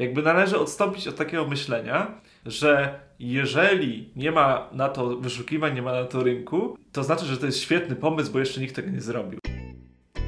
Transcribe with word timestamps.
Jakby 0.00 0.22
należy 0.22 0.58
odstąpić 0.58 1.08
od 1.08 1.16
takiego 1.16 1.46
myślenia, 1.46 2.20
że 2.46 3.00
jeżeli 3.18 4.12
nie 4.16 4.32
ma 4.32 4.68
na 4.72 4.88
to 4.88 5.16
wyszukiwań, 5.16 5.74
nie 5.74 5.82
ma 5.82 5.92
na 5.92 6.04
to 6.04 6.22
rynku, 6.22 6.76
to 6.92 7.04
znaczy, 7.04 7.24
że 7.24 7.36
to 7.36 7.46
jest 7.46 7.60
świetny 7.60 7.96
pomysł, 7.96 8.32
bo 8.32 8.38
jeszcze 8.38 8.60
nikt 8.60 8.76
tego 8.76 8.90
nie 8.90 9.00
zrobił. 9.00 9.38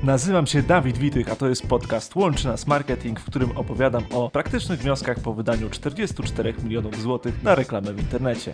Nazywam 0.02 0.46
się 0.46 0.62
Dawid 0.62 0.98
Witych, 0.98 1.32
a 1.32 1.36
to 1.36 1.48
jest 1.48 1.66
podcast 1.68 2.16
Łączy 2.16 2.46
Nas 2.46 2.66
Marketing, 2.66 3.20
w 3.20 3.24
którym 3.24 3.56
opowiadam 3.56 4.04
o 4.10 4.30
praktycznych 4.30 4.80
wnioskach 4.80 5.20
po 5.20 5.34
wydaniu 5.34 5.70
44 5.70 6.54
milionów 6.64 7.00
złotych 7.00 7.42
na 7.42 7.54
reklamę 7.54 7.92
w 7.92 7.98
internecie. 7.98 8.52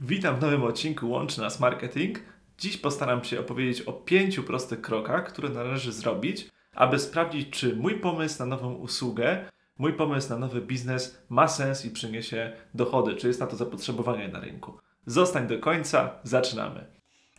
Witam 0.00 0.36
w 0.36 0.40
nowym 0.40 0.62
odcinku 0.62 1.10
Łączy 1.10 1.40
Nas 1.40 1.60
Marketing. 1.60 2.18
Dziś 2.58 2.76
postaram 2.76 3.24
się 3.24 3.40
opowiedzieć 3.40 3.82
o 3.82 3.92
pięciu 3.92 4.42
prostych 4.42 4.80
krokach, 4.80 5.32
które 5.32 5.48
należy 5.48 5.92
zrobić, 5.92 6.48
aby 6.76 6.98
sprawdzić, 6.98 7.50
czy 7.50 7.76
mój 7.76 7.94
pomysł 7.94 8.38
na 8.38 8.46
nową 8.46 8.74
usługę, 8.74 9.44
mój 9.78 9.92
pomysł 9.92 10.30
na 10.30 10.38
nowy 10.38 10.60
biznes 10.60 11.18
ma 11.28 11.48
sens 11.48 11.84
i 11.84 11.90
przyniesie 11.90 12.52
dochody, 12.74 13.14
czy 13.14 13.28
jest 13.28 13.40
na 13.40 13.46
to 13.46 13.56
zapotrzebowanie 13.56 14.28
na 14.28 14.40
rynku. 14.40 14.78
Zostań 15.06 15.46
do 15.46 15.58
końca, 15.58 16.10
zaczynamy. 16.22 16.86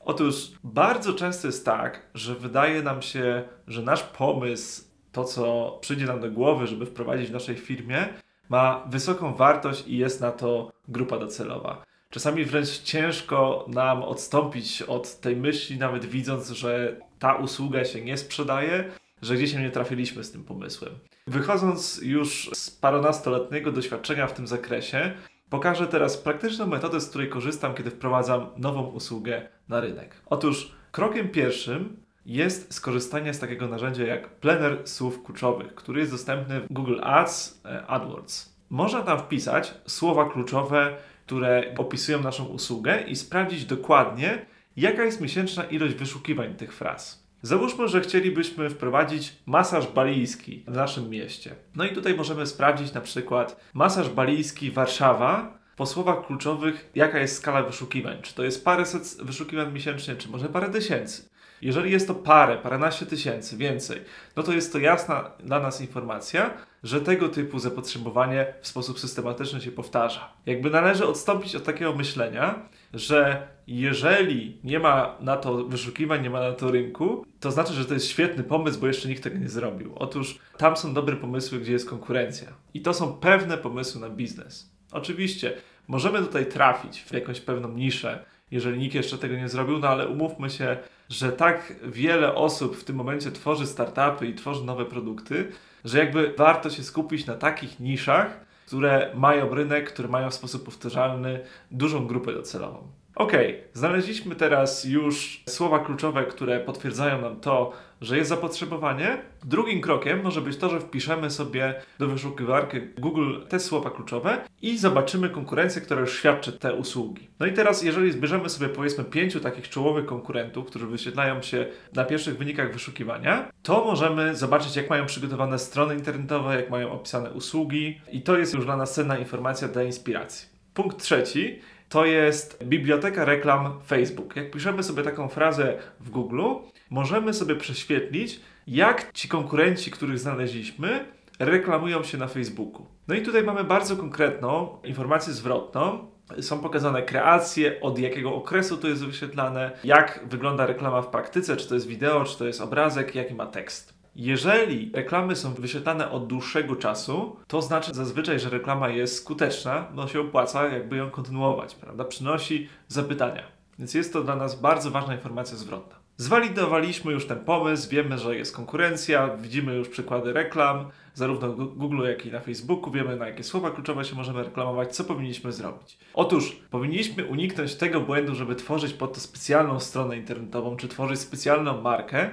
Otóż 0.06 0.52
bardzo 0.64 1.14
często 1.14 1.48
jest 1.48 1.66
tak, 1.66 2.10
że 2.14 2.36
wydaje 2.36 2.84
nam 2.84 3.02
się, 3.02 3.44
że 3.68 3.82
nasz 3.82 4.04
pomysł, 4.04 4.84
to 5.12 5.24
co 5.24 5.78
przyjdzie 5.82 6.06
nam 6.06 6.20
do 6.20 6.32
głowy, 6.32 6.68
żeby 6.68 6.86
wprowadzić 6.86 7.30
w 7.30 7.34
naszej 7.34 7.56
firmie, 7.56 8.08
ma 8.50 8.86
wysoką 8.90 9.34
wartość 9.34 9.88
i 9.88 9.98
jest 9.98 10.22
na 10.22 10.32
to 10.32 10.72
grupa 10.88 11.20
docelowa. 11.20 11.84
Czasami 12.10 12.46
wręcz 12.46 12.80
ciężko 12.80 13.66
nam 13.68 14.04
odstąpić 14.04 14.82
od 14.82 15.20
tej 15.20 15.36
myśli, 15.36 15.78
nawet 15.78 16.06
widząc, 16.06 16.50
że 16.50 17.00
ta 17.20 17.36
usługa 17.36 17.86
się 17.86 18.02
nie 18.02 18.18
sprzedaje, 18.18 18.92
że 19.22 19.36
gdzieś 19.36 19.54
nie 19.54 19.72
trafiliśmy 19.72 20.24
z 20.24 20.32
tym 20.32 20.44
pomysłem. 20.44 20.94
Wychodząc 21.28 22.02
już 22.04 22.50
z 22.54 22.72
parunastoletniego 22.72 23.72
doświadczenia 23.72 24.28
w 24.28 24.34
tym 24.34 24.48
zakresie, 24.48 25.12
pokażę 25.50 25.88
teraz 25.88 26.18
praktyczną 26.18 26.68
metodę, 26.68 27.02
z 27.02 27.10
której 27.10 27.30
korzystam, 27.30 27.74
kiedy 27.74 27.92
wprowadzam 27.92 28.48
nową 28.58 28.84
usługę 28.84 29.48
na 29.70 29.80
rynek. 29.80 30.16
Otóż 30.26 30.72
krokiem 30.92 31.30
pierwszym 31.30 31.98
jest 32.26 32.74
skorzystanie 32.74 33.34
z 33.34 33.40
takiego 33.40 33.68
narzędzia 33.68 34.06
jak 34.06 34.30
Planner 34.30 34.88
Słów 34.88 35.24
Kluczowych, 35.24 35.76
który 35.76 36.00
jest 36.00 36.12
dostępny 36.12 36.62
w 36.62 36.74
Google 36.74 37.00
Ads, 37.04 37.62
e, 37.66 37.88
AdWords. 37.88 38.58
Można 38.70 39.02
tam 39.02 39.20
wpisać 39.20 39.74
słowa 39.88 40.30
kluczowe, 40.30 40.98
które 41.26 41.74
opisują 41.78 42.22
naszą 42.22 42.46
usługę 42.46 43.02
i 43.02 43.16
sprawdzić 43.16 43.66
dokładnie, 43.66 44.46
jaka 44.78 45.04
jest 45.04 45.22
miesięczna 45.22 45.64
ilość 45.64 45.96
wyszukiwań 45.96 46.56
tych 46.56 46.74
fraz. 46.74 47.27
Załóżmy, 47.42 47.88
że 47.88 48.02
chcielibyśmy 48.02 48.70
wprowadzić 48.70 49.34
masaż 49.46 49.88
balijski 49.88 50.64
w 50.68 50.76
naszym 50.76 51.10
mieście. 51.10 51.56
No 51.76 51.86
i 51.86 51.94
tutaj 51.94 52.14
możemy 52.14 52.48
sprawdzić 52.48 52.94
na 52.94 53.02
przykład 53.02 53.60
masaż 53.74 54.10
balijski 54.10 54.72
Warszawa 54.72 55.58
po 55.76 55.86
słowach 55.86 56.26
kluczowych, 56.26 56.92
jaka 56.96 57.20
jest 57.20 57.38
skala 57.38 57.64
wyszukiwań. 57.64 58.18
Czy 58.22 58.36
to 58.36 58.44
jest 58.44 58.66
paręset 58.66 59.18
wyszukiwań 59.22 59.74
miesięcznie, 59.74 60.16
czy 60.16 60.30
może 60.30 60.50
parę 60.50 60.70
tysięcy. 60.70 61.30
Jeżeli 61.62 61.92
jest 61.92 62.08
to 62.08 62.16
parę, 62.16 62.58
paręnaście 62.58 63.06
tysięcy, 63.06 63.58
więcej, 63.58 64.02
no 64.36 64.44
to 64.44 64.54
jest 64.54 64.74
to 64.74 64.80
jasna 64.80 65.32
dla 65.40 65.60
nas 65.60 65.82
informacja, 65.82 66.54
że 66.84 67.02
tego 67.02 67.30
typu 67.30 67.60
zapotrzebowanie 67.60 68.54
w 68.62 68.68
sposób 68.68 69.00
systematyczny 69.00 69.62
się 69.62 69.72
powtarza. 69.72 70.34
Jakby 70.46 70.70
należy 70.70 71.08
odstąpić 71.08 71.56
od 71.56 71.64
takiego 71.64 71.94
myślenia, 71.94 72.56
że 72.94 73.48
jeżeli 73.68 74.58
nie 74.64 74.80
ma 74.80 75.16
na 75.20 75.38
to 75.38 75.64
wyszukiwań, 75.64 76.24
nie 76.24 76.30
ma 76.30 76.40
na 76.40 76.52
to 76.52 76.72
rynku, 76.72 77.26
to 77.40 77.52
znaczy, 77.52 77.74
że 77.74 77.86
to 77.86 77.94
jest 77.94 78.08
świetny 78.08 78.44
pomysł, 78.44 78.80
bo 78.80 78.88
jeszcze 78.88 79.10
nikt 79.10 79.24
tego 79.24 79.38
nie 79.38 79.50
zrobił. 79.50 79.94
Otóż 79.96 80.40
tam 80.58 80.78
są 80.78 80.94
dobre 80.94 81.16
pomysły, 81.16 81.60
gdzie 81.60 81.72
jest 81.72 81.90
konkurencja. 81.90 82.48
I 82.74 82.82
to 82.82 82.94
są 82.94 83.14
pewne 83.14 83.58
pomysły 83.58 84.02
na 84.02 84.10
biznes. 84.10 84.72
Oczywiście 84.92 85.54
możemy 85.88 86.20
tutaj 86.20 86.46
trafić 86.46 87.02
w 87.02 87.14
jakąś 87.14 87.42
pewną 87.42 87.72
niszę, 87.72 88.26
jeżeli 88.52 88.80
nikt 88.80 88.96
jeszcze 88.96 89.18
tego 89.18 89.36
nie 89.36 89.50
zrobił, 89.50 89.80
no 89.80 89.88
ale 89.88 90.08
umówmy 90.08 90.50
się, 90.50 90.78
że 91.10 91.32
tak 91.32 91.74
wiele 91.84 92.36
osób 92.36 92.78
w 92.78 92.84
tym 92.84 92.96
momencie 92.96 93.32
tworzy 93.32 93.68
startupy 93.68 94.28
i 94.28 94.36
tworzy 94.36 94.64
nowe 94.64 94.86
produkty, 94.86 95.52
że 95.86 96.00
jakby 96.00 96.34
warto 96.38 96.70
się 96.70 96.84
skupić 96.84 97.26
na 97.26 97.36
takich 97.36 97.80
niszach, 97.80 98.46
które 98.66 99.12
mają 99.16 99.56
rynek, 99.56 99.94
które 99.94 100.08
mają 100.08 100.30
w 100.30 100.34
sposób 100.34 100.66
powtarzalny 100.66 101.40
dużą 101.72 102.08
grupę 102.08 102.34
docelową. 102.34 102.88
Ok, 103.18 103.32
znaleźliśmy 103.74 104.36
teraz 104.36 104.86
już 104.86 105.44
słowa 105.50 105.80
kluczowe, 105.80 106.26
które 106.26 106.60
potwierdzają 106.60 107.22
nam 107.22 107.40
to, 107.40 107.74
że 108.02 108.18
jest 108.18 108.30
zapotrzebowanie. 108.30 109.18
Drugim 109.44 109.82
krokiem 109.82 110.24
może 110.24 110.42
być 110.42 110.58
to, 110.58 110.70
że 110.70 110.80
wpiszemy 110.80 111.32
sobie 111.32 111.76
do 112.00 112.08
wyszukiwarki 112.08 112.78
Google 112.98 113.36
te 113.50 113.60
słowa 113.60 113.90
kluczowe 113.90 114.38
i 114.62 114.78
zobaczymy 114.78 115.30
konkurencję, 115.30 115.82
która 115.82 116.02
już 116.02 116.18
świadczy 116.18 116.52
te 116.52 116.74
usługi. 116.74 117.28
No 117.40 117.46
i 117.46 117.54
teraz, 117.54 117.84
jeżeli 117.84 118.12
zbierzemy 118.12 118.50
sobie 118.50 118.70
powiedzmy 118.70 119.04
pięciu 119.04 119.40
takich 119.40 119.70
czołowych 119.70 120.06
konkurentów, 120.06 120.66
którzy 120.66 120.88
wyświetlają 120.88 121.42
się 121.42 121.66
na 121.94 122.06
pierwszych 122.06 122.38
wynikach 122.38 122.74
wyszukiwania, 122.74 123.52
to 123.64 123.86
możemy 123.86 124.36
zobaczyć, 124.36 124.76
jak 124.76 124.90
mają 124.90 125.06
przygotowane 125.06 125.60
strony 125.60 125.96
internetowe, 125.96 126.56
jak 126.56 126.70
mają 126.70 126.92
opisane 126.92 127.32
usługi 127.32 128.02
i 128.12 128.22
to 128.22 128.38
jest 128.38 128.54
już 128.54 128.66
dla 128.66 128.78
nas 128.78 128.94
cenna 128.94 129.18
informacja 129.18 129.68
dla 129.68 129.84
inspiracji. 129.84 130.57
Punkt 130.78 131.04
trzeci 131.04 131.60
to 131.90 132.06
jest 132.06 132.64
biblioteka 132.64 133.26
reklam 133.26 133.80
Facebook. 133.86 134.36
Jak 134.36 134.52
piszemy 134.52 134.84
sobie 134.84 135.04
taką 135.04 135.28
frazę 135.28 135.78
w 136.00 136.10
Google, 136.10 136.42
możemy 136.90 137.34
sobie 137.34 137.56
prześwietlić, 137.56 138.40
jak 138.68 139.14
ci 139.14 139.28
konkurenci, 139.30 139.92
których 139.92 140.20
znaleźliśmy, 140.20 141.06
reklamują 141.40 142.04
się 142.04 142.18
na 142.18 142.28
Facebooku. 142.28 142.86
No 143.08 143.16
i 143.16 143.22
tutaj 143.22 143.44
mamy 143.44 143.64
bardzo 143.64 143.98
konkretną 143.98 144.78
informację 144.84 145.34
zwrotną. 145.34 146.08
Są 146.42 146.60
pokazane 146.60 147.02
kreacje, 147.02 147.82
od 147.82 148.00
jakiego 148.00 148.36
okresu 148.36 148.78
to 148.78 148.88
jest 148.88 149.06
wyświetlane, 149.06 149.72
jak 149.84 150.26
wygląda 150.30 150.66
reklama 150.66 151.02
w 151.02 151.08
praktyce, 151.08 151.58
czy 151.58 151.68
to 151.68 151.74
jest 151.74 151.88
wideo, 151.88 152.24
czy 152.24 152.38
to 152.38 152.48
jest 152.48 152.62
obrazek, 152.62 153.16
jaki 153.16 153.34
ma 153.34 153.46
tekst. 153.46 153.97
Jeżeli 154.18 154.92
reklamy 154.94 155.36
są 155.36 155.54
wyświetlane 155.54 156.12
od 156.12 156.28
dłuższego 156.28 156.76
czasu, 156.76 157.36
to 157.48 157.62
znaczy 157.62 157.94
zazwyczaj, 157.94 158.40
że 158.40 158.50
reklama 158.50 158.90
jest 158.90 159.16
skuteczna, 159.16 159.88
no 159.96 160.08
się 160.08 160.22
opłaca 160.22 160.68
jakby 160.68 160.98
ją 160.98 161.10
kontynuować, 161.10 161.76
prawda? 161.76 162.06
Przynosi 162.06 162.70
zapytania. 162.88 163.44
Więc 163.80 163.94
jest 163.94 164.14
to 164.14 164.24
dla 164.24 164.36
nas 164.36 164.62
bardzo 164.62 164.92
ważna 164.92 165.16
informacja 165.16 165.58
zwrotna. 165.58 165.96
Zwalidowaliśmy 166.18 167.12
już 167.12 167.28
ten 167.28 167.40
pomysł, 167.40 167.90
wiemy, 167.90 168.18
że 168.18 168.36
jest 168.36 168.56
konkurencja, 168.56 169.38
widzimy 169.38 169.76
już 169.76 169.90
przykłady 169.90 170.34
reklam, 170.34 170.90
zarówno 171.14 171.54
Google, 171.54 172.04
jak 172.08 172.26
i 172.26 172.32
na 172.32 172.40
Facebooku, 172.40 172.92
wiemy 172.92 173.16
na 173.16 173.28
jakie 173.28 173.44
słowa 173.44 173.72
kluczowe 173.72 174.06
się 174.06 174.16
możemy 174.16 174.44
reklamować, 174.44 174.96
co 174.96 175.04
powinniśmy 175.04 175.52
zrobić. 175.52 175.98
Otóż 176.14 176.60
powinniśmy 176.70 177.26
uniknąć 177.26 177.76
tego 177.76 178.02
błędu, 178.02 178.36
żeby 178.36 178.56
tworzyć 178.56 178.94
pod 178.94 179.14
to 179.14 179.20
specjalną 179.20 179.80
stronę 179.80 180.18
internetową, 180.18 180.78
czy 180.78 180.88
tworzyć 180.88 181.20
specjalną 181.20 181.82
markę, 181.82 182.30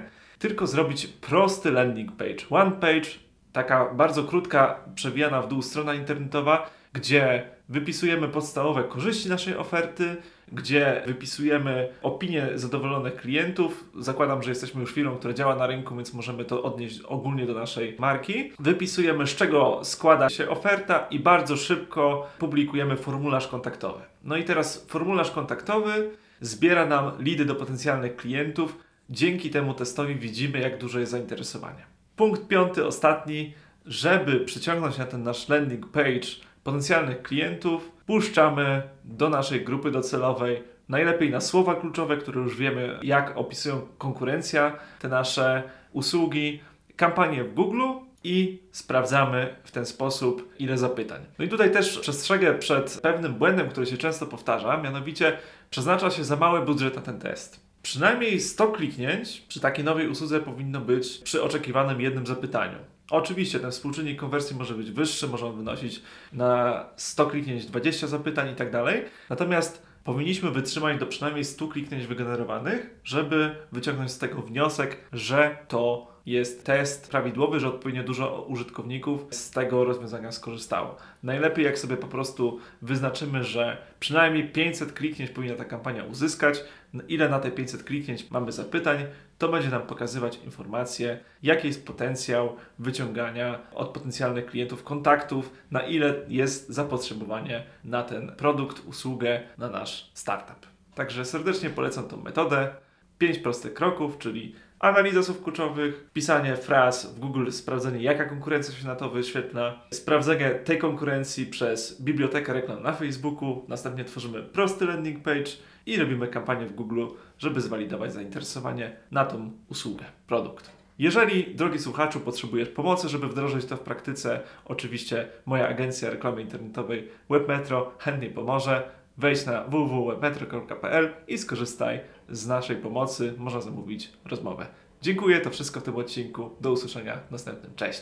tylko 0.47 0.67
zrobić 0.67 1.07
prosty 1.07 1.71
landing 1.71 2.11
page. 2.11 2.45
One 2.49 2.71
page, 2.71 3.09
taka 3.53 3.93
bardzo 3.93 4.23
krótka, 4.23 4.79
przewijana 4.95 5.41
w 5.41 5.47
dół 5.47 5.61
strona 5.61 5.93
internetowa, 5.93 6.69
gdzie 6.93 7.49
wypisujemy 7.69 8.27
podstawowe 8.27 8.83
korzyści 8.83 9.29
naszej 9.29 9.57
oferty, 9.57 10.15
gdzie 10.51 11.03
wypisujemy 11.05 11.89
opinie 12.01 12.49
zadowolonych 12.55 13.15
klientów. 13.15 13.89
Zakładam, 13.99 14.43
że 14.43 14.49
jesteśmy 14.49 14.81
już 14.81 14.93
firmą, 14.93 15.15
która 15.15 15.33
działa 15.33 15.55
na 15.55 15.67
rynku, 15.67 15.95
więc 15.95 16.13
możemy 16.13 16.45
to 16.45 16.63
odnieść 16.63 17.01
ogólnie 17.01 17.45
do 17.45 17.53
naszej 17.53 17.95
marki. 17.99 18.51
Wypisujemy, 18.59 19.27
z 19.27 19.35
czego 19.35 19.79
składa 19.83 20.29
się 20.29 20.49
oferta 20.49 21.07
i 21.09 21.19
bardzo 21.19 21.57
szybko 21.57 22.27
publikujemy 22.39 22.97
formularz 22.97 23.47
kontaktowy. 23.47 24.01
No 24.23 24.37
i 24.37 24.43
teraz 24.43 24.85
formularz 24.87 25.31
kontaktowy 25.31 26.11
zbiera 26.41 26.85
nam 26.85 27.11
lidy 27.19 27.45
do 27.45 27.55
potencjalnych 27.55 28.15
klientów, 28.15 28.84
Dzięki 29.09 29.49
temu 29.49 29.73
testowi 29.73 30.15
widzimy, 30.15 30.59
jak 30.59 30.77
duże 30.77 30.99
jest 30.99 31.11
zainteresowanie. 31.11 31.85
Punkt 32.15 32.47
piąty, 32.47 32.85
ostatni. 32.85 33.53
Żeby 33.85 34.39
przyciągnąć 34.39 34.97
na 34.97 35.05
ten 35.05 35.23
nasz 35.23 35.49
landing 35.49 35.87
page 35.91 36.27
potencjalnych 36.63 37.21
klientów, 37.21 37.91
puszczamy 38.05 38.81
do 39.03 39.29
naszej 39.29 39.63
grupy 39.65 39.91
docelowej 39.91 40.63
najlepiej 40.89 41.29
na 41.29 41.41
słowa 41.41 41.75
kluczowe, 41.75 42.17
które 42.17 42.41
już 42.41 42.57
wiemy, 42.57 42.99
jak 43.03 43.37
opisują 43.37 43.81
konkurencja, 43.97 44.77
te 44.99 45.07
nasze 45.07 45.63
usługi, 45.93 46.59
kampanię 46.95 47.43
w 47.43 47.53
Google 47.53 47.81
i 48.23 48.59
sprawdzamy 48.71 49.55
w 49.63 49.71
ten 49.71 49.85
sposób, 49.85 50.53
ile 50.59 50.77
zapytań. 50.77 51.21
No 51.39 51.45
i 51.45 51.49
tutaj 51.49 51.71
też 51.71 51.99
przestrzegę 51.99 52.53
przed 52.53 52.99
pewnym 53.01 53.33
błędem, 53.33 53.69
który 53.69 53.85
się 53.85 53.97
często 53.97 54.25
powtarza, 54.25 54.77
mianowicie 54.77 55.37
przeznacza 55.69 56.11
się 56.11 56.23
za 56.23 56.35
mały 56.35 56.61
budżet 56.61 56.95
na 56.95 57.01
ten 57.01 57.19
test. 57.19 57.64
Przynajmniej 57.85 58.39
100 58.41 58.67
kliknięć 58.67 59.43
przy 59.47 59.59
takiej 59.59 59.85
nowej 59.85 60.09
usłudze 60.09 60.39
powinno 60.39 60.81
być 60.81 61.17
przy 61.17 61.43
oczekiwanym 61.43 62.01
jednym 62.01 62.25
zapytaniu. 62.25 62.77
Oczywiście 63.09 63.59
ten 63.59 63.71
współczynnik 63.71 64.19
konwersji 64.19 64.55
może 64.55 64.73
być 64.73 64.91
wyższy, 64.91 65.27
może 65.27 65.45
on 65.45 65.57
wynosić 65.57 66.01
na 66.33 66.85
100 66.95 67.25
kliknięć 67.25 67.65
20 67.65 68.07
zapytań 68.07 68.51
i 68.51 68.55
tak 68.55 68.71
dalej. 68.71 69.03
Natomiast 69.29 69.85
powinniśmy 70.03 70.51
wytrzymać 70.51 70.99
do 70.99 71.05
przynajmniej 71.05 71.45
100 71.45 71.67
kliknięć 71.67 72.07
wygenerowanych, 72.07 72.99
żeby 73.03 73.55
wyciągnąć 73.71 74.11
z 74.11 74.17
tego 74.17 74.41
wniosek, 74.41 74.97
że 75.13 75.57
to 75.67 76.14
jest 76.25 76.65
test 76.65 77.11
prawidłowy, 77.11 77.59
że 77.59 77.67
odpowiednio 77.67 78.03
dużo 78.03 78.41
użytkowników 78.41 79.25
z 79.29 79.51
tego 79.51 79.83
rozwiązania 79.83 80.31
skorzystało. 80.31 80.95
Najlepiej 81.23 81.65
jak 81.65 81.79
sobie 81.79 81.97
po 81.97 82.07
prostu 82.07 82.59
wyznaczymy, 82.81 83.43
że 83.43 83.77
przynajmniej 83.99 84.49
500 84.49 84.93
kliknięć 84.93 85.31
powinna 85.31 85.55
ta 85.55 85.65
kampania 85.65 86.03
uzyskać, 86.03 86.63
ile 87.07 87.29
na 87.29 87.39
te 87.39 87.51
500 87.51 87.83
kliknięć 87.83 88.31
mamy 88.31 88.51
zapytań, 88.51 89.05
to 89.37 89.49
będzie 89.49 89.69
nam 89.69 89.81
pokazywać 89.81 90.39
informacje, 90.45 91.19
jaki 91.43 91.67
jest 91.67 91.87
potencjał 91.87 92.55
wyciągania 92.79 93.59
od 93.73 93.89
potencjalnych 93.89 94.45
klientów 94.45 94.83
kontaktów, 94.83 95.51
na 95.71 95.81
ile 95.81 96.13
jest 96.27 96.69
zapotrzebowanie 96.69 97.63
na 97.83 98.03
ten 98.03 98.31
produkt, 98.37 98.85
usługę, 98.85 99.41
na 99.57 99.69
nasz 99.69 100.11
startup. 100.13 100.67
Także 100.95 101.25
serdecznie 101.25 101.69
polecam 101.69 102.07
tą 102.07 102.17
metodę. 102.17 102.75
5 103.17 103.39
prostych 103.39 103.73
kroków, 103.73 104.17
czyli 104.17 104.55
analiza 104.79 105.23
słów 105.23 105.43
kluczowych, 105.43 106.09
pisanie 106.13 106.55
fraz 106.55 107.15
w 107.15 107.19
Google, 107.19 107.51
sprawdzenie 107.51 108.03
jaka 108.03 108.25
konkurencja 108.25 108.73
się 108.73 108.87
na 108.87 108.95
to 108.95 109.09
wyświetla, 109.09 109.81
sprawdzenie 109.91 110.49
tej 110.49 110.77
konkurencji 110.77 111.45
przez 111.45 112.01
bibliotekę 112.01 112.53
reklam 112.53 112.83
na 112.83 112.93
Facebooku, 112.93 113.65
następnie 113.67 114.03
tworzymy 114.03 114.43
prosty 114.43 114.85
landing 114.85 115.23
page 115.23 115.51
i 115.85 115.97
robimy 115.97 116.27
kampanię 116.27 116.65
w 116.65 116.75
Google, 116.75 117.05
żeby 117.37 117.61
zwalidować 117.61 118.13
zainteresowanie 118.13 118.95
na 119.11 119.25
tą 119.25 119.51
usługę, 119.69 120.05
produkt. 120.27 120.71
Jeżeli, 120.99 121.55
drogi 121.55 121.79
słuchaczu, 121.79 122.19
potrzebujesz 122.19 122.69
pomocy, 122.69 123.09
żeby 123.09 123.27
wdrożyć 123.27 123.65
to 123.65 123.77
w 123.77 123.79
praktyce, 123.79 124.39
oczywiście 124.65 125.27
moja 125.45 125.67
agencja 125.67 126.09
reklamy 126.09 126.41
internetowej 126.41 127.07
WebMetro 127.29 127.91
chętnie 127.99 128.29
pomoże. 128.29 128.83
Wejdź 129.17 129.45
na 129.45 129.63
www.webmetro.pl 129.63 131.13
i 131.27 131.37
skorzystaj 131.37 131.99
z 132.29 132.47
naszej 132.47 132.75
pomocy. 132.75 133.33
Można 133.37 133.61
zamówić 133.61 134.11
rozmowę. 134.25 134.67
Dziękuję, 135.01 135.41
to 135.41 135.49
wszystko 135.49 135.79
w 135.79 135.83
tym 135.83 135.95
odcinku. 135.95 136.49
Do 136.61 136.71
usłyszenia 136.71 137.17
w 137.27 137.31
następnym. 137.31 137.71
Cześć! 137.75 138.01